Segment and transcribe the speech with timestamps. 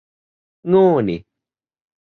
[0.69, 1.17] โง่นิ